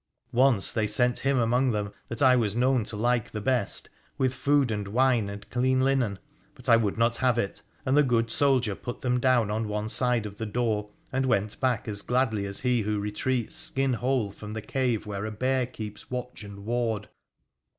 [0.33, 4.33] Once they sent him among them that I was known to like the best with
[4.33, 6.17] food and wine and clean linen,
[6.55, 9.89] but I would not have it, and the good soldier put them down on one
[9.89, 14.31] side of the door and w°ut back as gladly as he who retreats skin whole
[14.31, 17.07] from the cave where a bear keeps watch and ward.